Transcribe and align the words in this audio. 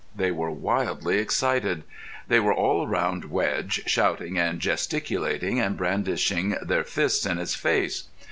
They 0.15 0.31
were 0.31 0.49
wildly 0.49 1.19
excited. 1.19 1.83
They 2.27 2.39
were 2.39 2.55
all 2.55 2.87
round 2.87 3.25
Wedge, 3.25 3.83
shouting 3.85 4.35
and 4.35 4.59
gesticulating 4.59 5.59
and 5.59 5.77
brandishing 5.77 6.57
their 6.59 6.83
fists 6.83 7.23
in 7.27 7.37
his 7.37 7.53
face. 7.53 8.05